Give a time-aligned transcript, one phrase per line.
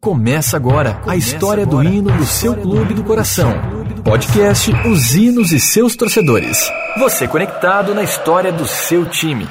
[0.00, 3.52] Começa agora a história do hino do seu clube do coração.
[4.02, 6.72] Podcast Os Hinos e seus torcedores.
[6.98, 9.46] Você conectado na história do seu time.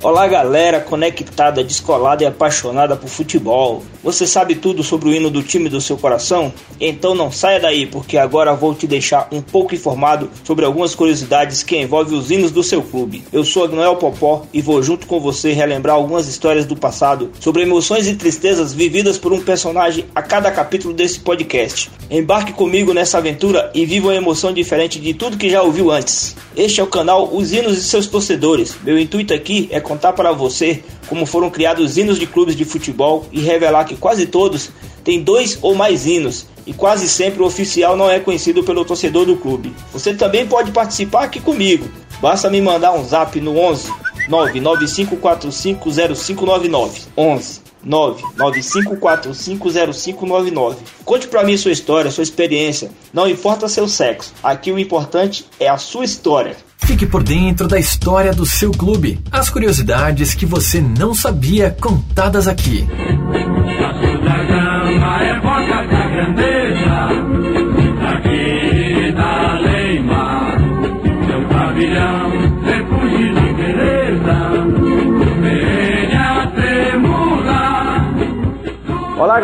[0.00, 3.82] Olá, galera conectada, descolada e apaixonada por futebol.
[4.00, 6.52] Você sabe tudo sobre o hino do time do seu coração?
[6.80, 11.64] Então não saia daí, porque agora vou te deixar um pouco informado sobre algumas curiosidades
[11.64, 13.24] que envolvem os hinos do seu clube.
[13.32, 17.62] Eu sou Agnoel Popó e vou junto com você relembrar algumas histórias do passado sobre
[17.62, 21.90] emoções e tristezas vividas por um personagem a cada capítulo desse podcast.
[22.08, 26.36] Embarque comigo nessa aventura e viva uma emoção diferente de tudo que já ouviu antes.
[26.56, 28.76] Este é o canal Os Hinos e seus torcedores.
[28.84, 33.24] Meu intuito aqui é contar para você como foram criados hinos de clubes de futebol
[33.32, 34.68] e revelar que quase todos
[35.02, 39.24] têm dois ou mais hinos e quase sempre o oficial não é conhecido pelo torcedor
[39.24, 39.74] do clube.
[39.90, 41.88] Você também pode participar aqui comigo.
[42.20, 43.90] Basta me mandar um zap no 11
[44.28, 50.76] 995450599 11 995450599.
[51.04, 52.90] Conte para mim sua história, sua experiência.
[53.14, 54.34] Não importa seu sexo.
[54.42, 56.67] Aqui o importante é a sua história.
[56.88, 59.20] Fique por dentro da história do seu clube.
[59.30, 62.88] As curiosidades que você não sabia contadas aqui.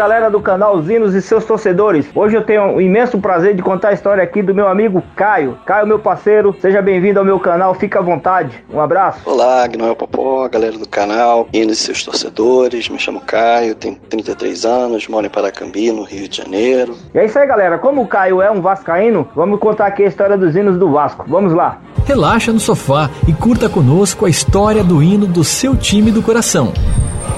[0.04, 2.06] galera do canal Zinos e seus torcedores.
[2.14, 5.58] Hoje eu tenho o imenso prazer de contar a história aqui do meu amigo Caio.
[5.64, 8.62] Caio, meu parceiro, seja bem-vindo ao meu canal, fica à vontade.
[8.70, 9.20] Um abraço.
[9.24, 12.86] Olá, Gnoel Popó, galera do canal, Zinos e seus torcedores.
[12.90, 16.94] Me chamo Caio, tenho 33 anos, moro em Paracambi, no Rio de Janeiro.
[17.14, 17.78] E é isso aí, galera.
[17.78, 21.24] Como o Caio é um vascaíno, vamos contar aqui a história dos hinos do Vasco.
[21.26, 21.80] Vamos lá.
[22.04, 26.74] Relaxa no sofá e curta conosco a história do hino do seu time do coração.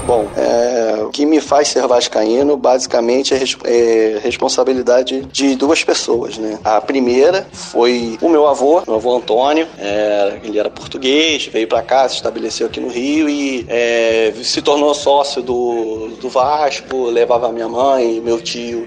[0.05, 0.66] Bom, é,
[1.07, 6.59] o que me faz ser vascaíno basicamente é, é, responsabilidade de duas pessoas, né?
[6.63, 9.67] A primeira foi o meu avô, meu avô Antônio.
[9.79, 14.61] É, ele era português, veio para cá, se estabeleceu aqui no Rio e é, se
[14.61, 18.85] tornou sócio do, do Vasco, levava minha mãe e meu tio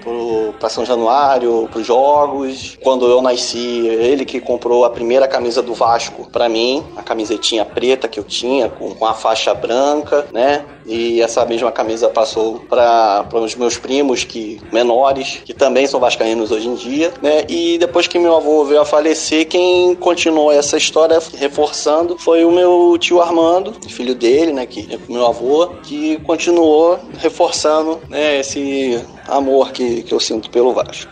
[0.59, 2.77] para São Januário, para os jogos.
[2.83, 7.65] Quando eu nasci, ele que comprou a primeira camisa do Vasco para mim, a camisetinha
[7.65, 10.63] preta que eu tinha, com, com a faixa branca, né?
[10.85, 16.51] E essa mesma camisa passou para os meus primos que menores, que também são vascaínos
[16.51, 17.45] hoje em dia, né?
[17.47, 22.51] E depois que meu avô veio a falecer, quem continuou essa história reforçando foi o
[22.51, 28.99] meu tio Armando, filho dele, né, que é meu avô, que continuou reforçando, né, esse
[29.27, 31.11] amor que, que eu sinto pelo Vasco.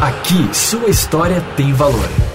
[0.00, 2.29] Aqui, sua história tem valor.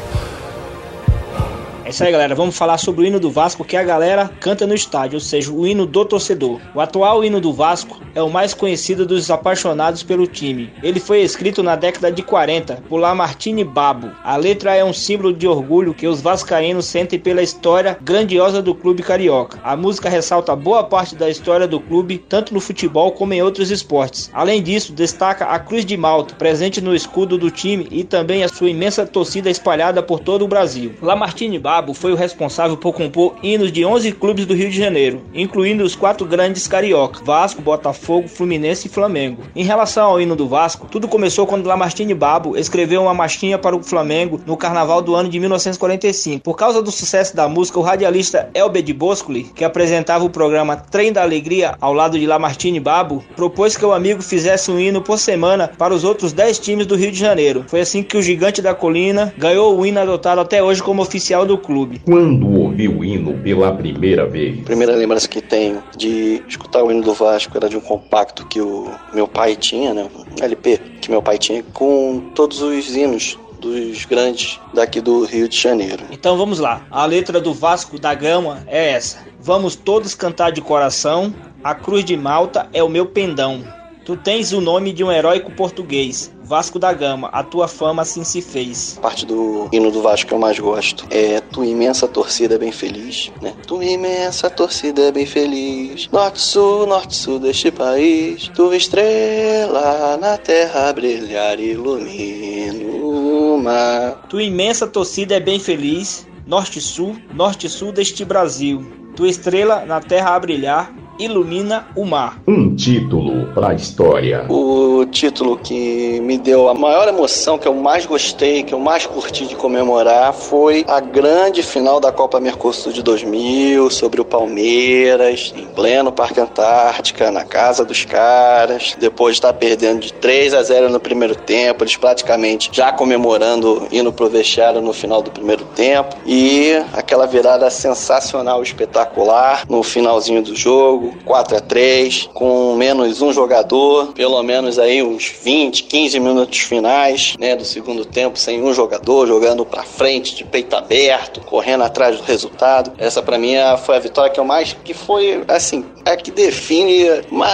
[1.85, 2.33] É isso aí, galera.
[2.33, 5.53] Vamos falar sobre o hino do Vasco que a galera canta no estádio, ou seja,
[5.53, 6.59] o hino do torcedor.
[6.73, 10.73] O atual hino do Vasco é o mais conhecido dos apaixonados pelo time.
[10.81, 14.09] Ele foi escrito na década de 40 por Lamartine Babo.
[14.23, 18.73] A letra é um símbolo de orgulho que os vascaínos sentem pela história grandiosa do
[18.73, 19.59] clube carioca.
[19.63, 23.69] A música ressalta boa parte da história do clube, tanto no futebol como em outros
[23.69, 24.31] esportes.
[24.33, 28.49] Além disso, destaca a Cruz de Malta, presente no escudo do time e também a
[28.49, 30.95] sua imensa torcida espalhada por todo o Brasil.
[30.99, 34.77] Lamartine Babo Cabo foi o responsável por compor hinos de 11 clubes do Rio de
[34.77, 39.43] Janeiro, incluindo os quatro grandes carioca: Vasco, Botafogo, Fluminense e Flamengo.
[39.53, 43.75] Em relação ao hino do Vasco, tudo começou quando Lamartine Babo escreveu uma marchinha para
[43.75, 46.41] o Flamengo no carnaval do ano de 1945.
[46.41, 50.77] Por causa do sucesso da música, o radialista Elber de Boscoli, que apresentava o programa
[50.77, 55.01] Trem da Alegria ao lado de Lamartine Babo, propôs que o amigo fizesse um hino
[55.01, 57.65] por semana para os outros 10 times do Rio de Janeiro.
[57.67, 61.45] Foi assim que o Gigante da Colina ganhou o hino adotado até hoje como oficial
[61.45, 62.01] do clube.
[62.05, 64.63] Quando ouviu o hino pela primeira vez?
[64.63, 68.61] Primeira lembrança que tenho de escutar o hino do Vasco era de um compacto que
[68.61, 70.07] o meu pai tinha, né?
[70.15, 75.49] Um LP que meu pai tinha com todos os hinos dos grandes daqui do Rio
[75.49, 76.03] de Janeiro.
[76.11, 76.85] Então vamos lá.
[76.91, 81.33] A letra do Vasco da Gama é essa: Vamos todos cantar de coração.
[81.63, 83.63] A cruz de Malta é o meu pendão.
[84.05, 86.31] Tu tens o nome de um heróico português.
[86.43, 88.95] Vasco da Gama, a tua fama assim se fez.
[88.99, 92.57] A parte do hino do Vasco que eu mais gosto é Tua imensa torcida é
[92.59, 93.51] bem feliz, né?
[93.65, 96.07] Tua imensa torcida é bem feliz.
[96.11, 98.47] Norte-sul, norte-sul deste país.
[98.49, 104.21] Tua estrela na terra brilhar ilumina o mar.
[104.29, 106.27] Tua imensa torcida é bem feliz.
[106.45, 108.85] Norte-sul, norte-sul deste Brasil.
[109.15, 112.41] Tua estrela na terra a brilhar ilumina o mar.
[112.47, 114.45] Um título para a história.
[114.49, 119.05] O título que me deu a maior emoção, que eu mais gostei, que eu mais
[119.05, 125.53] curti de comemorar, foi a grande final da Copa Mercosul de 2000, sobre o Palmeiras,
[125.55, 128.95] em pleno Parque Antártica, na casa dos caras.
[128.99, 133.87] Depois de estar perdendo de 3 a 0 no primeiro tempo, eles praticamente já comemorando,
[133.91, 136.15] indo pro vestiário no final do primeiro tempo.
[136.25, 143.31] E aquela virada sensacional, espetacular, no finalzinho do jogo, 4 a 3 com menos um
[143.31, 148.73] jogador, pelo menos aí uns 20, 15 minutos finais, né, do segundo tempo sem um
[148.73, 152.91] jogador, jogando para frente de peito aberto, correndo atrás do resultado.
[152.97, 156.31] Essa para mim é foi a vitória que eu mais que foi assim, é que
[156.31, 157.05] define,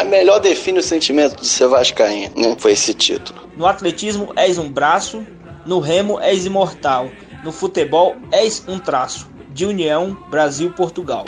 [0.08, 2.56] melhor define o sentimento de ser vascaíno, né?
[2.58, 3.42] Foi esse título.
[3.56, 5.26] No atletismo és um braço,
[5.66, 7.10] no remo és imortal,
[7.44, 9.30] no futebol és um traço.
[9.54, 11.26] De União, Brasil-Portugal.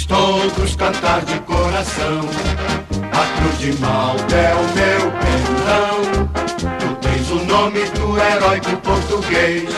[0.00, 2.20] Vamos todos cantar de coração.
[3.12, 6.28] A cruz de Malta é o meu perdão.
[6.78, 9.68] Tu tens o nome do herói do português.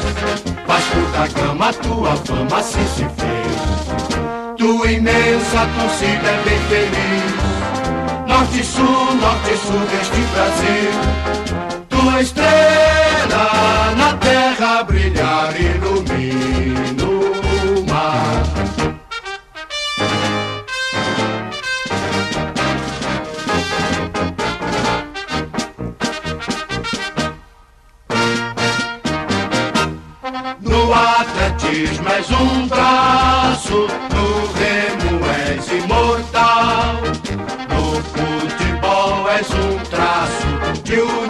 [0.67, 4.57] Vasco da Gama, tua fama assim se fez.
[4.59, 7.35] Tua imensa torcida é bem feliz.
[8.29, 10.91] Norte e sul, norte e sul deste Brasil.
[11.89, 15.92] Tua estrela na terra brilhar ilumina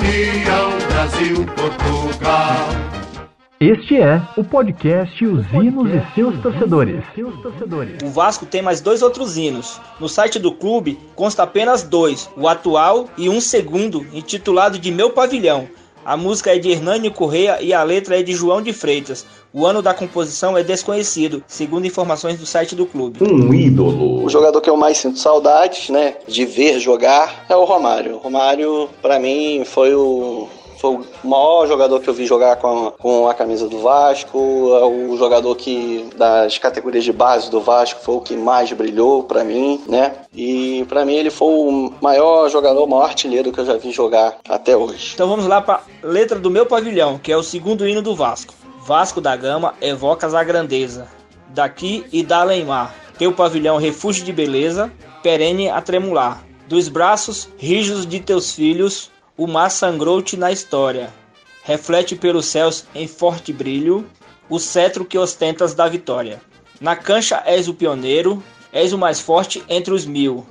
[0.02, 2.56] união Brasil-Portugal.
[3.60, 7.04] Este é o podcast Os Hinos e seus torcedores.
[8.02, 9.80] O Vasco tem mais dois outros hinos.
[10.00, 15.10] No site do clube consta apenas dois, o atual e um segundo, intitulado de Meu
[15.10, 15.68] Pavilhão.
[16.04, 19.24] A música é de Hernani Correia e a letra é de João de Freitas.
[19.52, 23.22] O ano da composição é desconhecido, segundo informações do site do clube.
[23.22, 24.24] Um ídolo.
[24.24, 28.16] O jogador que eu mais sinto saudades, né, de ver jogar é o Romário.
[28.16, 30.48] O Romário, para mim, foi o
[30.82, 34.36] foi o maior jogador que eu vi jogar com a, com a camisa do Vasco,
[34.36, 39.22] é o jogador que das categorias de base do Vasco foi o que mais brilhou
[39.22, 40.12] para mim, né?
[40.34, 43.92] E para mim ele foi o maior jogador, o maior artilheiro que eu já vi
[43.92, 45.12] jogar até hoje.
[45.14, 48.52] Então vamos lá para letra do meu pavilhão, que é o segundo hino do Vasco.
[48.84, 51.06] Vasco da Gama evocas a grandeza,
[51.50, 52.92] daqui e da além-mar.
[53.16, 54.90] Teu pavilhão refúgio de beleza,
[55.22, 56.42] perene a tremular.
[56.66, 59.11] Dos braços rijos de teus filhos,
[59.42, 61.10] o mar sangrou-te na história.
[61.64, 64.06] Reflete pelos céus em forte brilho
[64.48, 66.40] o cetro que ostentas da vitória.
[66.80, 68.40] Na cancha és o pioneiro,
[68.72, 70.46] és o mais forte entre os mil.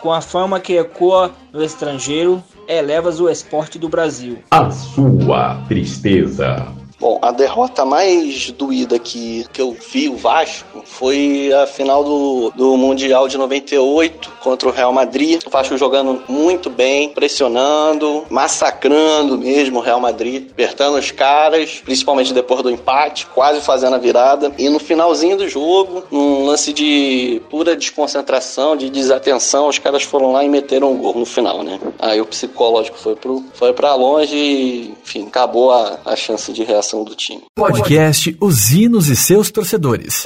[0.00, 4.38] Com a fama que ecoa no estrangeiro, elevas o esporte do Brasil.
[4.52, 6.72] A sua tristeza.
[6.98, 12.50] Bom, a derrota mais doída que, que eu vi o Vasco foi a final do,
[12.56, 15.42] do Mundial de 98 contra o Real Madrid.
[15.46, 22.32] O Vasco jogando muito bem, pressionando, massacrando mesmo o Real Madrid, apertando os caras, principalmente
[22.32, 24.50] depois do empate, quase fazendo a virada.
[24.56, 30.32] E no finalzinho do jogo, num lance de pura desconcentração, de desatenção, os caras foram
[30.32, 31.78] lá e meteram um gol no final, né?
[31.98, 36.64] Aí o psicológico foi, pro, foi pra longe e, enfim, acabou a, a chance de
[36.64, 37.42] reação do time.
[37.54, 40.24] Podcast Os Hinos e seus torcedores.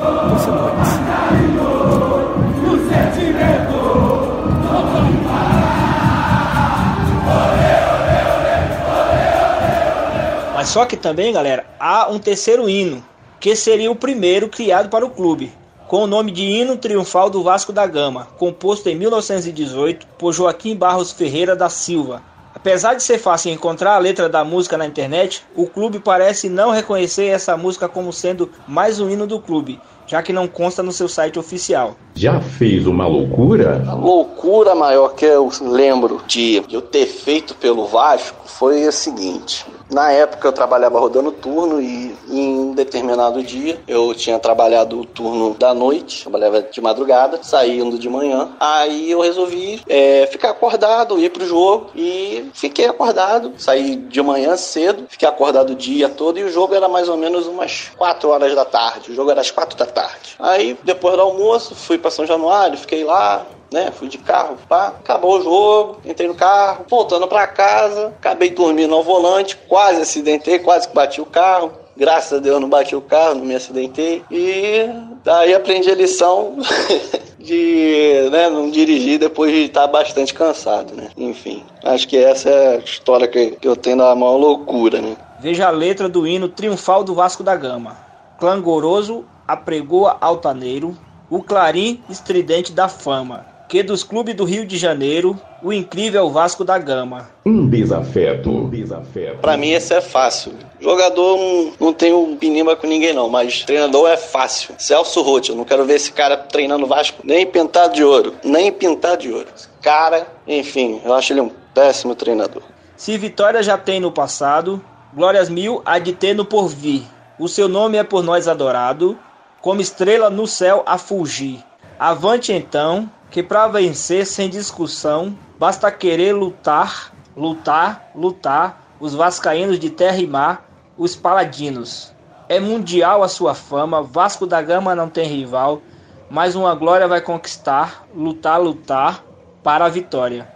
[10.54, 13.02] Mas só que também, galera, há um terceiro hino,
[13.40, 15.50] que seria o primeiro criado para o clube,
[15.88, 20.76] com o nome de Hino Triunfal do Vasco da Gama, composto em 1918 por Joaquim
[20.76, 22.23] Barros Ferreira da Silva.
[22.61, 26.71] Apesar de ser fácil encontrar a letra da música na internet, o clube parece não
[26.71, 30.93] reconhecer essa música como sendo mais um hino do clube, já que não consta no
[30.93, 31.97] seu site oficial.
[32.14, 33.83] Já fez uma loucura?
[33.88, 39.64] A loucura maior que eu lembro de eu ter feito pelo Vasco foi a seguinte.
[39.90, 45.04] Na época eu trabalhava rodando turno e em um determinado dia eu tinha trabalhado o
[45.04, 48.50] turno da noite, trabalhava de madrugada, saindo de manhã.
[48.61, 53.52] Aí eu resolvi é, ficar acordado, ir pro jogo e fiquei acordado.
[53.59, 57.16] Saí de manhã cedo, fiquei acordado o dia todo e o jogo era mais ou
[57.16, 59.11] menos umas 4 horas da tarde.
[59.11, 60.37] O jogo era às 4 da tarde.
[60.38, 63.90] Aí depois do almoço fui para São Januário, fiquei lá, né?
[63.92, 68.94] Fui de carro, pá, acabou o jogo, entrei no carro, voltando para casa, acabei dormindo
[68.94, 71.72] ao volante, quase acidentei, quase que bati o carro.
[71.96, 74.24] Graças a Deus não bati o carro, não me acidentei.
[74.30, 74.88] E
[75.22, 76.56] daí aprendi a lição
[77.38, 81.10] de né, não dirigir depois de estar bastante cansado, né?
[81.16, 85.16] Enfim, acho que essa é a história que, que eu tenho da maior loucura, né?
[85.40, 87.96] Veja a letra do hino triunfal do Vasco da Gama.
[88.38, 90.96] Clangoroso, apregoa altaneiro,
[91.28, 96.64] o clarim estridente da fama, que dos clubes do Rio de Janeiro, o incrível Vasco
[96.64, 97.30] da Gama.
[97.46, 98.50] Um desafeto.
[98.50, 99.38] Um desafeto.
[99.38, 100.54] Pra mim esse é fácil.
[100.80, 104.74] Jogador não, não tenho pinimba com ninguém não, mas treinador é fácil.
[104.76, 108.72] Celso Roth, eu não quero ver esse cara treinando Vasco nem pintado de ouro, nem
[108.72, 109.46] pintado de ouro.
[109.54, 112.64] Esse cara, enfim, eu acho ele um péssimo treinador.
[112.96, 114.84] Se vitória já tem no passado,
[115.14, 117.02] glórias mil há de ter no porvir.
[117.38, 119.16] O seu nome é por nós adorado,
[119.60, 121.60] como estrela no céu a fulgir.
[122.00, 129.88] Avante então, que para vencer sem discussão, basta querer lutar, lutar, lutar, os vascaínos de
[129.88, 130.68] terra e mar,
[130.99, 132.12] os paladinos.
[132.49, 135.80] É mundial a sua fama, Vasco da Gama não tem rival,
[136.28, 139.25] mas uma glória vai conquistar, lutar, lutar
[139.62, 140.49] para a vitória.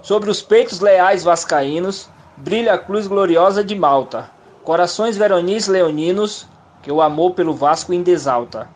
[0.00, 4.30] Sobre os peitos leais vascaínos, brilha a cruz gloriosa de Malta.
[4.64, 6.46] Corações veronis leoninos,
[6.82, 8.68] que o amor pelo Vasco indesalta.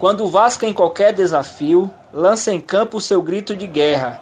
[0.00, 4.18] Quando o Vasco em qualquer desafio lança em campo o seu grito de guerra,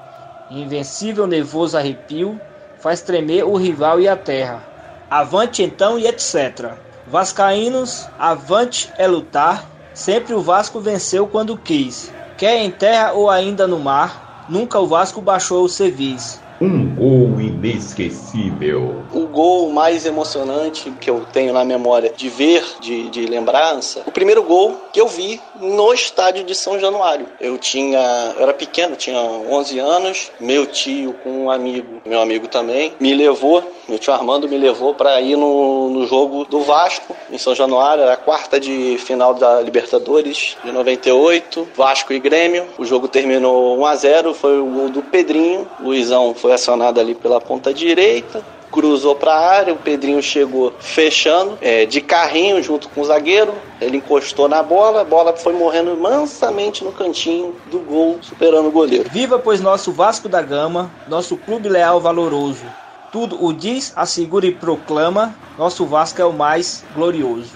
[0.50, 2.40] invencível nevoso arrepio
[2.80, 4.60] faz tremer o rival e a terra.
[5.08, 6.72] Avante então e etc.
[7.06, 12.12] Vascaínos, avante é lutar, sempre o Vasco venceu quando quis.
[12.36, 16.40] Quer em terra ou ainda no mar, nunca o Vasco baixou o servis.
[16.60, 19.02] Um gol inesquecível.
[19.12, 24.12] O gol mais emocionante que eu tenho na memória de ver, de, de lembrança, o
[24.12, 27.26] primeiro gol que eu vi no estádio de São Januário.
[27.40, 32.46] Eu tinha, eu era pequeno, tinha 11 anos, meu tio com um amigo, meu amigo
[32.48, 37.16] também, me levou, meu tio Armando me levou para ir no, no jogo do Vasco
[37.30, 42.66] em São Januário, era a quarta de final da Libertadores de 98, Vasco e Grêmio.
[42.78, 47.14] O jogo terminou 1 a 0, foi o gol do Pedrinho, Luizão foi acionado ali
[47.14, 52.90] pela ponta direita, cruzou para a área, o Pedrinho chegou fechando, é, de carrinho junto
[52.90, 57.78] com o zagueiro, ele encostou na bola, a bola foi morrendo mansamente no cantinho do
[57.78, 59.08] gol, superando o goleiro.
[59.10, 62.66] Viva, pois, nosso Vasco da Gama, nosso clube leal valoroso.
[63.10, 67.52] Tudo o diz, assegura e proclama, nosso Vasco é o mais glorioso.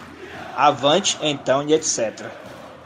[0.57, 2.42] Avante, então, e etc.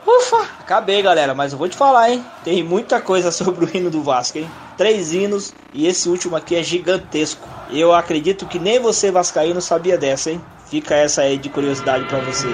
[0.07, 2.25] Ufa, acabei, galera, mas eu vou te falar, hein?
[2.45, 4.49] Tem muita coisa sobre o hino do Vasco, hein?
[4.77, 7.49] Três hinos e esse último aqui é gigantesco.
[7.71, 10.41] Eu acredito que nem você, Vascaíno, sabia dessa, hein?
[10.71, 12.47] Fica essa aí de curiosidade para você.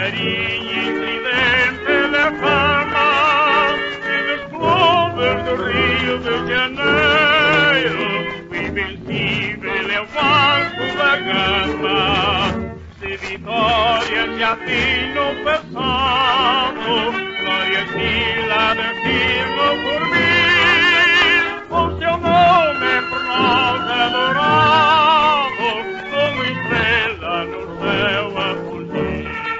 [0.00, 0.49] invencível
[11.16, 12.76] Gama.
[13.00, 18.19] Se vitórias já tem no passado, glórias que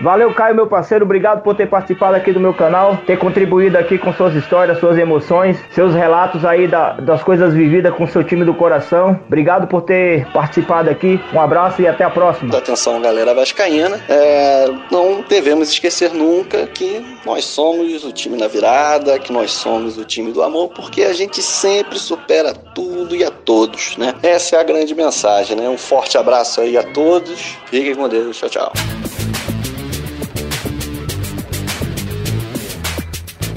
[0.01, 1.05] Valeu, Caio, meu parceiro.
[1.05, 4.97] Obrigado por ter participado aqui do meu canal, ter contribuído aqui com suas histórias, suas
[4.97, 9.21] emoções, seus relatos aí da, das coisas vividas com seu time do coração.
[9.27, 11.21] Obrigado por ter participado aqui.
[11.35, 12.57] Um abraço e até a próxima.
[12.57, 14.01] Atenção, galera vascaína.
[14.09, 19.99] É, não devemos esquecer nunca que nós somos o time na virada, que nós somos
[19.99, 24.15] o time do amor, porque a gente sempre supera tudo e a todos, né?
[24.23, 25.69] Essa é a grande mensagem, né?
[25.69, 27.59] Um forte abraço aí a todos.
[27.67, 28.39] Fiquem com Deus.
[28.39, 28.73] Tchau, tchau.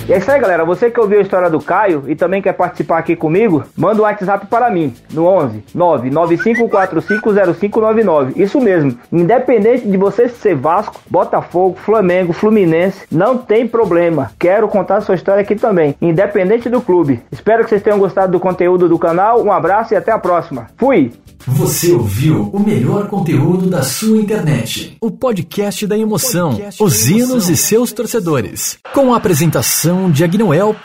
[0.08, 0.66] E é isso aí, galera.
[0.66, 4.04] Você que ouviu a história do Caio e também quer participar aqui comigo, manda um
[4.04, 8.36] WhatsApp para mim no 11 995450599.
[8.36, 8.98] Isso mesmo.
[9.12, 14.32] Independente de você ser Vasco, Botafogo, Flamengo, Fluminense, não tem problema.
[14.38, 17.22] Quero contar sua história aqui também, independente do clube.
[17.32, 19.42] Espero que vocês tenham gostado do conteúdo do canal.
[19.42, 20.68] Um abraço e até a próxima.
[20.78, 21.14] Fui.
[21.46, 24.96] Você ouviu o melhor conteúdo da sua internet.
[25.02, 28.78] O podcast da emoção, os hinos e seus torcedores.
[28.94, 30.76] Com a apresentação de Agnoel.